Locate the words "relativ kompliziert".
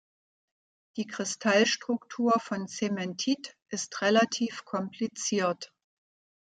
4.01-5.75